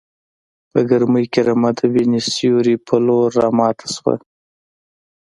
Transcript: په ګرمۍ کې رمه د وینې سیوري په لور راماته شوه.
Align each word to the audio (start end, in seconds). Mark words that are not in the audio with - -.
په 0.71 0.79
ګرمۍ 0.89 1.25
کې 1.33 1.41
رمه 1.47 1.71
د 1.77 1.79
وینې 1.93 2.21
سیوري 2.33 2.75
په 2.87 2.95
لور 3.05 3.29
راماته 3.43 3.87
شوه. 3.95 4.15